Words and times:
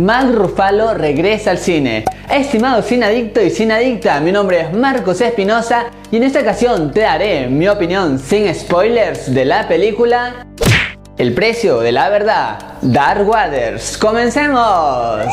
Mark 0.00 0.34
Ruffalo 0.34 0.92
regresa 0.92 1.52
al 1.52 1.58
cine. 1.58 2.04
Estimado 2.28 2.82
cine 2.82 3.06
adicto 3.06 3.40
y 3.40 3.48
cine 3.48 3.74
adicta, 3.74 4.18
mi 4.18 4.32
nombre 4.32 4.62
es 4.62 4.72
Marcos 4.72 5.20
Espinosa 5.20 5.84
y 6.10 6.16
en 6.16 6.24
esta 6.24 6.40
ocasión 6.40 6.90
te 6.90 7.02
daré 7.02 7.46
mi 7.46 7.68
opinión 7.68 8.18
sin 8.18 8.52
spoilers 8.52 9.32
de 9.32 9.44
la 9.44 9.68
película 9.68 10.46
El 11.16 11.32
precio 11.32 11.78
de 11.78 11.92
la 11.92 12.08
verdad, 12.08 12.58
Dark 12.82 13.28
Waters. 13.28 13.96
¡Comencemos! 13.96 15.28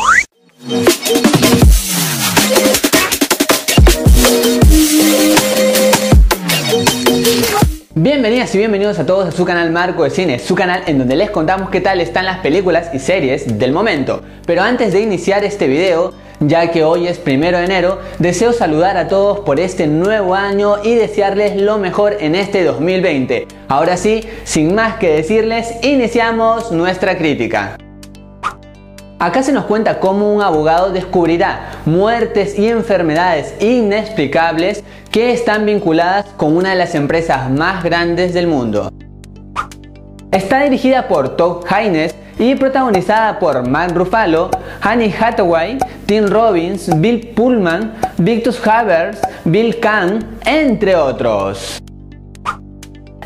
Bienvenidas 8.21 8.53
y 8.53 8.59
bienvenidos 8.59 8.99
a 8.99 9.05
todos 9.07 9.29
a 9.29 9.31
su 9.31 9.45
canal 9.45 9.71
Marco 9.71 10.03
de 10.03 10.11
Cine, 10.11 10.37
su 10.37 10.53
canal 10.53 10.83
en 10.85 10.99
donde 10.99 11.15
les 11.15 11.31
contamos 11.31 11.71
qué 11.71 11.81
tal 11.81 11.99
están 11.99 12.25
las 12.25 12.37
películas 12.37 12.91
y 12.93 12.99
series 12.99 13.57
del 13.57 13.71
momento. 13.71 14.21
Pero 14.45 14.61
antes 14.61 14.93
de 14.93 15.01
iniciar 15.01 15.43
este 15.43 15.65
video, 15.65 16.13
ya 16.39 16.69
que 16.69 16.83
hoy 16.83 17.07
es 17.07 17.17
primero 17.17 17.57
de 17.57 17.65
enero, 17.65 17.97
deseo 18.19 18.53
saludar 18.53 18.95
a 18.95 19.07
todos 19.07 19.39
por 19.39 19.59
este 19.59 19.87
nuevo 19.87 20.35
año 20.35 20.83
y 20.83 20.93
desearles 20.93 21.59
lo 21.59 21.79
mejor 21.79 22.17
en 22.19 22.35
este 22.35 22.63
2020. 22.63 23.47
Ahora 23.67 23.97
sí, 23.97 24.23
sin 24.43 24.75
más 24.75 24.97
que 24.97 25.13
decirles, 25.13 25.73
iniciamos 25.81 26.71
nuestra 26.71 27.17
crítica. 27.17 27.75
Acá 29.21 29.43
se 29.43 29.51
nos 29.51 29.65
cuenta 29.65 29.99
cómo 29.99 30.33
un 30.33 30.41
abogado 30.41 30.91
descubrirá 30.91 31.73
muertes 31.85 32.57
y 32.57 32.67
enfermedades 32.67 33.53
inexplicables 33.61 34.83
que 35.11 35.31
están 35.31 35.67
vinculadas 35.67 36.25
con 36.37 36.57
una 36.57 36.71
de 36.71 36.75
las 36.75 36.95
empresas 36.95 37.47
más 37.51 37.83
grandes 37.83 38.33
del 38.33 38.47
mundo. 38.47 38.91
Está 40.31 40.63
dirigida 40.63 41.07
por 41.07 41.35
Todd 41.35 41.63
Haynes 41.69 42.15
y 42.39 42.55
protagonizada 42.55 43.37
por 43.37 43.69
Mark 43.69 43.93
Ruffalo, 43.93 44.49
Annie 44.81 45.13
Hathaway, 45.13 45.77
Tim 46.07 46.25
Robbins, 46.25 46.89
Bill 46.99 47.27
Pullman, 47.35 47.93
Victor 48.17 48.55
Havers, 48.67 49.19
Bill 49.45 49.79
Kahn, 49.79 50.39
entre 50.45 50.95
otros. 50.95 51.79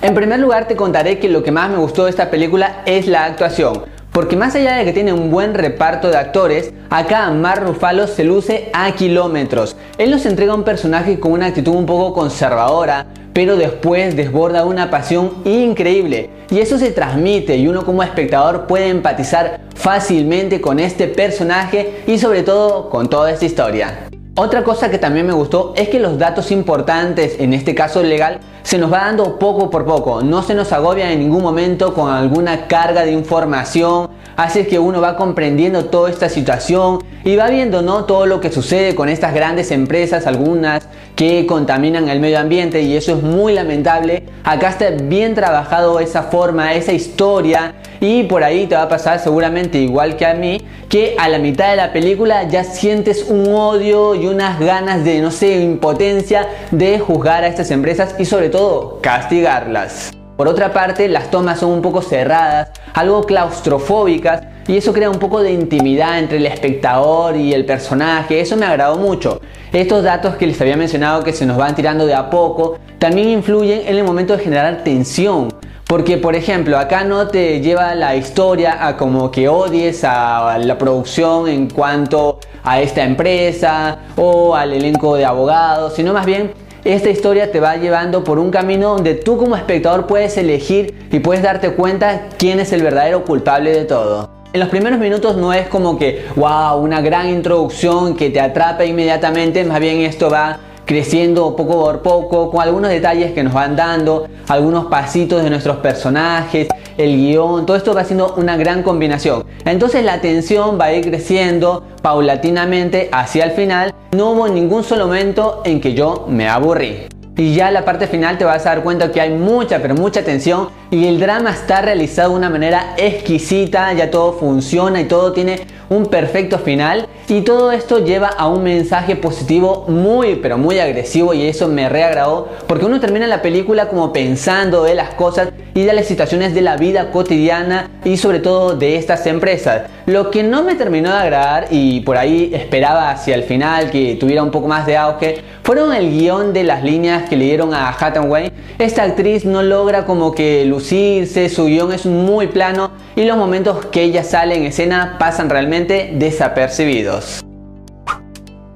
En 0.02 0.14
primer 0.14 0.42
lugar 0.42 0.68
te 0.68 0.76
contaré 0.76 1.20
que 1.20 1.30
lo 1.30 1.42
que 1.42 1.54
más 1.54 1.70
me 1.70 1.78
gustó 1.78 2.04
de 2.04 2.10
esta 2.10 2.30
película 2.30 2.82
es 2.86 3.08
la 3.08 3.24
actuación. 3.24 3.95
Porque 4.16 4.38
más 4.38 4.56
allá 4.56 4.78
de 4.78 4.86
que 4.86 4.94
tiene 4.94 5.12
un 5.12 5.30
buen 5.30 5.54
reparto 5.54 6.10
de 6.10 6.16
actores, 6.16 6.72
acá 6.90 7.30
Mark 7.32 7.66
Ruffalo 7.66 8.08
se 8.08 8.24
luce 8.24 8.70
a 8.72 8.90
kilómetros. 8.94 9.76
Él 9.98 10.10
nos 10.10 10.26
entrega 10.26 10.56
un 10.56 10.64
personaje 10.64 11.20
con 11.20 11.34
una 11.34 11.48
actitud 11.48 11.76
un 11.76 11.86
poco 11.86 12.14
conservadora, 12.14 13.08
pero 13.34 13.58
después 13.58 14.16
desborda 14.16 14.64
una 14.64 14.90
pasión 14.90 15.34
increíble. 15.44 16.30
Y 16.50 16.60
eso 16.60 16.78
se 16.78 16.92
transmite 16.92 17.58
y 17.58 17.68
uno 17.68 17.84
como 17.84 18.04
espectador 18.04 18.68
puede 18.68 18.88
empatizar 18.88 19.60
fácilmente 19.76 20.62
con 20.62 20.80
este 20.80 21.10
personaje 21.10 22.02
y 22.08 22.18
sobre 22.18 22.44
todo 22.44 22.90
con 22.90 23.10
toda 23.10 23.32
esta 23.32 23.44
historia. 23.44 24.08
Otra 24.38 24.66
cosa 24.66 24.92
que 24.92 24.98
también 24.98 25.26
me 25.26 25.32
gustó 25.32 25.72
es 25.78 25.88
que 25.88 25.98
los 25.98 26.18
datos 26.18 26.52
importantes, 26.52 27.40
en 27.40 27.54
este 27.54 27.74
caso 27.74 28.04
legal, 28.04 28.42
se 28.64 28.78
nos 28.78 28.92
va 28.92 29.06
dando 29.06 29.40
poco 29.40 29.70
por 29.70 29.86
poco. 29.86 30.22
No 30.24 30.44
se 30.44 30.54
nos 30.54 30.74
agobia 30.74 31.10
en 31.10 31.20
ningún 31.20 31.42
momento 31.42 31.94
con 31.94 32.12
alguna 32.12 32.68
carga 32.68 33.06
de 33.06 33.14
información. 33.14 34.10
Hace 34.38 34.68
que 34.68 34.80
uno 34.80 35.00
va 35.00 35.16
comprendiendo 35.16 35.86
toda 35.86 36.10
esta 36.10 36.28
situación 36.28 37.00
y 37.24 37.38
va 37.38 37.50
viendo 37.50 37.82
¿no? 37.82 38.04
todo 38.06 38.26
lo 38.26 38.42
que 38.42 38.52
sucede 38.52 38.94
con 38.94 39.08
estas 39.08 39.34
grandes 39.34 39.72
empresas, 39.72 40.28
algunas 40.28 40.88
que 41.16 41.46
contaminan 41.46 42.10
el 42.10 42.20
medio 42.20 42.40
ambiente 42.40 42.82
y 42.82 42.98
eso 42.98 43.16
es 43.16 43.24
muy 43.24 43.54
lamentable. 43.54 44.24
Acá 44.44 44.70
está 44.70 44.90
bien 44.90 45.36
trabajado 45.36 46.00
esa 46.00 46.24
forma, 46.24 46.74
esa 46.74 46.92
historia 46.92 47.76
y 48.02 48.24
por 48.24 48.44
ahí 48.44 48.68
te 48.68 48.76
va 48.76 48.84
a 48.84 48.90
pasar 48.90 49.20
seguramente 49.20 49.80
igual 49.80 50.18
que 50.18 50.26
a 50.26 50.34
mí 50.34 50.62
que 50.90 51.16
a 51.18 51.30
la 51.30 51.40
mitad 51.40 51.72
de 51.72 51.78
la 51.78 51.94
película 51.94 52.44
ya 52.44 52.64
sientes 52.64 53.26
un 53.28 53.48
odio 53.48 54.16
y 54.16 54.28
unas 54.28 54.60
ganas 54.60 55.04
de, 55.04 55.22
no 55.22 55.32
sé, 55.32 55.62
impotencia 55.62 56.48
de 56.72 57.00
juzgar 57.00 57.44
a 57.44 57.48
estas 57.48 57.72
empresas 57.72 58.16
y 58.20 58.26
sobre 58.26 58.50
todo 58.50 59.00
castigarlas. 59.02 60.12
Por 60.36 60.50
otra 60.50 60.74
parte, 60.74 61.08
las 61.08 61.32
tomas 61.32 61.60
son 61.60 61.72
un 61.72 61.82
poco 61.82 62.02
cerradas, 62.02 62.70
algo 62.94 63.24
claustrofóbicas 63.24 64.44
y 64.68 64.76
eso 64.76 64.92
crea 64.92 65.10
un 65.10 65.20
poco 65.20 65.42
de 65.42 65.54
intimidad 65.54 66.20
entre 66.20 66.38
el 66.38 66.46
espectador 66.46 67.38
y 67.38 67.54
el 67.54 67.66
personaje, 67.66 68.42
eso 68.42 68.58
me 68.58 68.66
agradó 68.66 68.98
mucho. 68.98 69.40
Estos 69.72 70.04
datos 70.04 70.36
que 70.36 70.46
les 70.48 70.60
había 70.60 70.76
mencionado 70.76 71.24
que 71.24 71.32
se 71.32 71.46
nos 71.46 71.56
van 71.56 71.74
tirando 71.74 72.06
de 72.06 72.16
a 72.16 72.30
poco 72.30 72.78
también 73.00 73.30
influyen 73.30 73.88
en 73.88 73.96
el 73.96 74.04
momento 74.04 74.36
de 74.36 74.44
generar 74.44 74.84
tensión. 74.84 75.54
Porque, 75.88 76.18
por 76.18 76.36
ejemplo, 76.36 76.80
acá 76.80 77.04
no 77.04 77.28
te 77.28 77.62
lleva 77.62 77.94
la 77.94 78.16
historia 78.16 78.88
a 78.88 78.98
como 78.98 79.30
que 79.30 79.48
odies 79.48 80.04
a 80.04 80.58
la 80.58 80.78
producción 80.78 81.48
en 81.48 81.70
cuanto 81.70 82.40
a 82.64 82.82
esta 82.82 83.04
empresa 83.04 84.00
o 84.18 84.56
al 84.56 84.74
elenco 84.74 85.16
de 85.16 85.26
abogados, 85.26 85.94
sino 85.94 86.12
más 86.12 86.26
bien 86.26 86.54
esta 86.86 87.10
historia 87.10 87.52
te 87.52 87.60
va 87.60 87.78
llevando 87.78 88.24
por 88.24 88.38
un 88.38 88.52
camino 88.52 88.94
donde 88.94 89.16
tú 89.16 89.38
como 89.38 89.56
espectador 89.56 90.06
puedes 90.06 90.38
elegir 90.38 90.94
y 91.12 91.18
puedes 91.18 91.42
darte 91.42 91.72
cuenta 91.72 92.28
quién 92.38 92.60
es 92.60 92.72
el 92.74 92.84
verdadero 92.84 93.26
culpable 93.26 93.72
de 93.72 93.86
todo. 93.86 94.30
En 94.54 94.60
los 94.60 94.70
primeros 94.70 95.00
minutos 95.00 95.36
no 95.36 95.52
es 95.52 95.68
como 95.68 95.98
que, 95.98 96.26
wow, 96.36 96.78
una 96.78 97.02
gran 97.02 97.28
introducción 97.28 98.16
que 98.16 98.30
te 98.30 98.40
atrapa 98.40 98.86
inmediatamente, 98.86 99.66
más 99.66 99.80
bien 99.80 100.02
esto 100.02 100.30
va 100.30 100.60
creciendo 100.86 101.56
poco 101.56 101.84
por 101.84 102.02
poco, 102.02 102.52
con 102.52 102.62
algunos 102.62 102.90
detalles 102.90 103.32
que 103.34 103.44
nos 103.44 103.54
van 103.54 103.76
dando, 103.76 104.28
algunos 104.48 104.86
pasitos 104.86 105.44
de 105.44 105.50
nuestros 105.50 105.78
personajes, 105.78 106.68
el 106.98 107.18
guion, 107.18 107.66
todo 107.66 107.76
esto 107.76 107.94
va 107.94 108.04
siendo 108.04 108.36
una 108.38 108.56
gran 108.56 108.84
combinación. 108.84 109.44
Entonces 109.66 110.04
la 110.04 110.22
tensión 110.22 110.80
va 110.80 110.86
a 110.86 110.94
ir 110.94 111.06
creciendo 111.06 111.84
paulatinamente 112.02 113.10
hacia 113.12 113.44
el 113.46 113.52
final. 113.52 113.94
No 114.12 114.32
hubo 114.32 114.48
ningún 114.48 114.84
solo 114.84 115.08
momento 115.08 115.62
en 115.66 115.82
que 115.82 115.94
yo 115.94 116.26
me 116.30 116.48
aburrí. 116.48 117.08
Y 117.38 117.54
ya 117.54 117.70
la 117.70 117.84
parte 117.84 118.08
final 118.08 118.38
te 118.38 118.46
vas 118.46 118.66
a 118.66 118.70
dar 118.70 118.84
cuenta 118.84 119.12
que 119.12 119.20
hay 119.20 119.32
mucha, 119.32 119.82
pero 119.82 119.94
mucha 119.94 120.24
tensión 120.24 120.70
y 120.90 121.06
el 121.06 121.20
drama 121.20 121.50
está 121.50 121.82
realizado 121.82 122.30
de 122.30 122.38
una 122.38 122.50
manera 122.50 122.94
exquisita, 122.96 123.92
ya 123.92 124.10
todo 124.10 124.32
funciona 124.34 125.02
y 125.02 125.06
todo 125.06 125.34
tiene 125.34 125.60
un 125.90 126.06
perfecto 126.06 126.60
final 126.60 127.10
y 127.28 127.42
todo 127.42 127.72
esto 127.72 128.00
lleva 128.00 128.28
a 128.28 128.48
un 128.48 128.64
mensaje 128.64 129.16
positivo 129.16 129.86
muy 129.88 130.36
pero 130.36 130.58
muy 130.58 130.80
agresivo 130.80 131.34
y 131.34 131.48
eso 131.48 131.68
me 131.68 131.90
reagradó 131.90 132.50
porque 132.68 132.86
uno 132.86 133.00
termina 133.00 133.28
la 133.28 133.42
película 133.42 133.88
como 133.88 134.14
pensando 134.14 134.84
de 134.84 134.96
las 134.96 135.16
cosas 135.16 135.50
y 135.76 135.84
de 135.84 135.92
las 135.92 136.06
situaciones 136.06 136.56
de 136.56 136.62
la 136.62 136.78
vida 136.78 137.12
cotidiana 137.12 137.90
y 138.06 138.16
sobre 138.16 138.40
todo 138.40 138.78
de 138.78 138.96
estas 138.96 139.28
empresas. 139.28 139.84
Lo 140.06 140.32
que 140.32 140.42
no 140.42 140.64
me 140.64 140.76
terminó 140.76 141.12
de 141.12 141.18
agradar 141.18 141.68
y 141.70 142.00
por 142.00 142.18
ahí 142.18 142.50
esperaba 142.54 143.12
hacia 143.12 143.36
el 143.36 143.44
final 143.44 143.92
que 143.92 144.16
tuviera 144.16 144.42
un 144.42 144.52
poco 144.52 144.70
más 144.70 144.86
de 144.86 144.96
auge 144.96 145.42
fueron 145.64 145.94
el 145.94 146.12
guion 146.12 146.54
de 146.54 146.64
las 146.64 146.82
líneas 146.82 147.30
que 147.30 147.36
le 147.36 147.46
dieron 147.46 147.74
a 147.74 147.90
Hathaway. 147.90 148.54
Esta 148.80 149.04
actriz 149.04 149.44
no 149.44 149.64
logra 149.64 150.06
como 150.06 150.32
que 150.32 150.64
lucirse, 150.64 151.50
su 151.50 151.66
guion 151.66 151.92
es 151.92 152.06
muy 152.06 152.48
plano 152.48 152.92
y 153.18 153.26
los 153.26 153.36
momentos 153.36 153.86
que 153.88 154.04
ella 154.04 154.24
sale 154.24 154.56
en 154.56 154.64
escena 154.64 155.18
pasan 155.20 155.50
realmente 155.50 156.12
desapercibidos. 156.14 157.45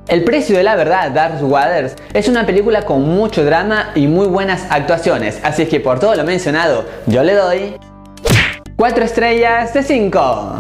El 0.10 0.24
precio 0.24 0.58
de 0.58 0.64
la 0.64 0.76
verdad, 0.76 1.12
Dark 1.12 1.38
Waters, 1.44 1.94
es 2.16 2.28
una 2.28 2.44
película 2.44 2.82
con 2.82 3.08
mucho 3.08 3.46
drama 3.46 3.92
y 3.94 4.08
muy 4.08 4.26
buenas 4.26 4.66
actuaciones, 4.72 5.40
así 5.44 5.68
que 5.68 5.80
por 5.80 6.00
todo 6.00 6.16
lo 6.16 6.24
mencionado, 6.24 6.84
yo 7.06 7.22
le 7.22 7.36
doy 7.36 7.76
4 8.76 9.04
estrellas 9.04 9.72
de 9.72 9.84
5. 9.84 10.54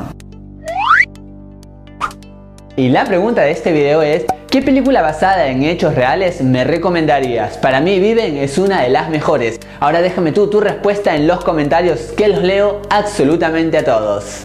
Y 2.75 2.89
la 2.89 3.05
pregunta 3.05 3.41
de 3.41 3.49
este 3.49 3.71
video 3.71 4.03
es, 4.03 4.25
¿qué 4.51 4.61
película 4.61 5.01
basada 5.01 5.47
en 5.47 5.63
hechos 5.63 5.95
reales 5.95 6.41
me 6.41 6.63
recomendarías? 6.63 7.57
Para 7.57 7.81
mí 7.81 7.99
Viven 7.99 8.37
es 8.37 8.59
una 8.59 8.83
de 8.83 8.89
las 8.89 9.09
mejores. 9.09 9.59
Ahora 9.79 10.03
déjame 10.03 10.31
tú 10.31 10.47
tu 10.51 10.59
respuesta 10.59 11.15
en 11.15 11.25
los 11.25 11.43
comentarios 11.43 12.13
que 12.15 12.27
los 12.27 12.43
leo 12.43 12.83
absolutamente 12.91 13.79
a 13.79 13.83
todos. 13.83 14.43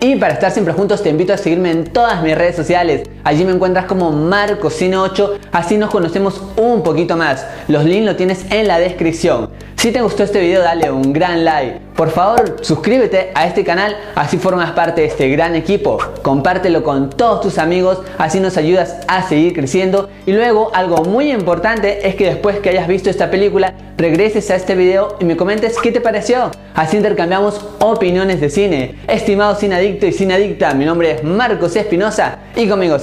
Y 0.00 0.16
para 0.16 0.32
estar 0.32 0.50
siempre 0.50 0.74
juntos 0.74 1.00
te 1.00 1.10
invito 1.10 1.32
a 1.32 1.36
seguirme 1.36 1.70
en 1.70 1.84
todas 1.84 2.24
mis 2.24 2.36
redes 2.36 2.56
sociales. 2.56 3.04
Allí 3.24 3.44
me 3.44 3.52
encuentras 3.52 3.86
como 3.86 4.10
Marcosino8, 4.12 5.38
así 5.52 5.78
nos 5.78 5.90
conocemos 5.90 6.42
un 6.56 6.82
poquito 6.82 7.16
más. 7.16 7.46
Los 7.68 7.84
links 7.84 8.06
los 8.06 8.16
tienes 8.16 8.44
en 8.50 8.66
la 8.66 8.78
descripción. 8.78 9.50
Si 9.76 9.90
te 9.90 10.00
gustó 10.00 10.22
este 10.22 10.40
video 10.40 10.62
dale 10.62 10.90
un 10.92 11.12
gran 11.12 11.44
like. 11.44 11.80
Por 11.96 12.10
favor 12.10 12.56
suscríbete 12.60 13.32
a 13.34 13.46
este 13.46 13.64
canal, 13.64 13.96
así 14.14 14.38
formas 14.38 14.70
parte 14.72 15.00
de 15.00 15.08
este 15.08 15.28
gran 15.28 15.54
equipo. 15.54 15.98
Compártelo 16.22 16.82
con 16.82 17.10
todos 17.10 17.40
tus 17.40 17.58
amigos, 17.58 17.98
así 18.18 18.40
nos 18.40 18.56
ayudas 18.56 18.98
a 19.08 19.28
seguir 19.28 19.52
creciendo. 19.54 20.08
Y 20.24 20.32
luego 20.32 20.70
algo 20.74 21.04
muy 21.04 21.32
importante 21.32 22.06
es 22.08 22.14
que 22.14 22.26
después 22.26 22.60
que 22.60 22.70
hayas 22.70 22.86
visto 22.86 23.10
esta 23.10 23.30
película 23.30 23.74
regreses 23.98 24.50
a 24.50 24.56
este 24.56 24.74
video 24.74 25.16
y 25.20 25.24
me 25.24 25.36
comentes 25.36 25.76
qué 25.80 25.92
te 25.92 26.00
pareció. 26.00 26.50
Así 26.74 26.96
intercambiamos 26.96 27.60
opiniones 27.80 28.40
de 28.40 28.50
cine. 28.50 28.96
Estimado 29.06 29.54
cine 29.56 29.74
adicto 29.74 30.06
y 30.06 30.12
cine 30.12 30.34
adicta, 30.34 30.74
mi 30.74 30.84
nombre 30.84 31.10
es 31.10 31.24
Marcos 31.24 31.76
Espinosa 31.76 32.38
y 32.56 32.68
conmigo 32.68 32.98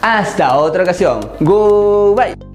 hasta 0.00 0.56
otra 0.56 0.82
ocasión. 0.82 1.20
Goodbye. 1.40 2.45